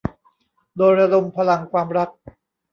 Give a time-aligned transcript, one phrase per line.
[0.77, 2.09] โดยระดมพลังความรัก